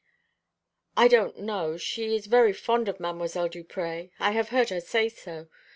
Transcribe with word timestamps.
"I 0.97 1.07
don't 1.07 1.37
know. 1.37 1.77
She 1.77 2.15
is 2.15 2.25
very 2.25 2.53
fond 2.53 2.89
of 2.89 2.97
Mdlle. 2.97 3.51
Duprez. 3.51 4.09
I 4.19 4.31
have 4.31 4.49
heard 4.49 4.69
her 4.69 4.81
say 4.81 5.09
so. 5.09 5.47